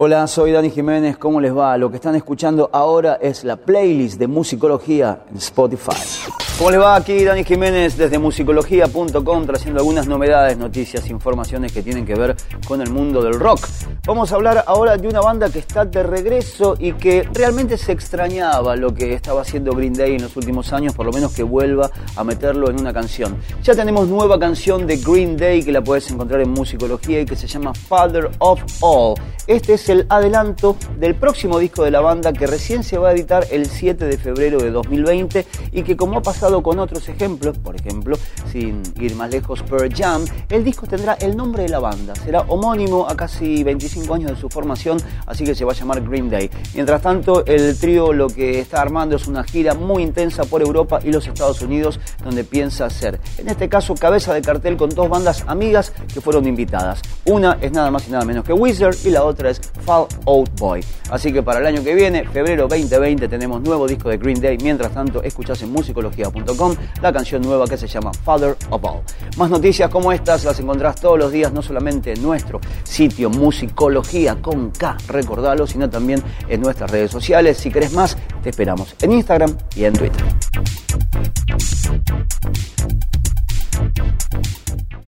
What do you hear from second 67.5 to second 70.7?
que se llama Father of All. Más noticias como estas las